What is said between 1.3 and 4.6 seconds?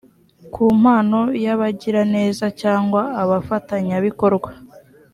y abagiraneza cyangwa abafatanyabikorwa